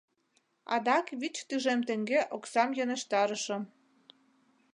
Адак 0.73 1.07
вич 1.21 1.35
тӱжем 1.47 1.79
теҥге 1.87 2.19
оксам 2.35 2.69
йӧнештарышым. 2.77 3.63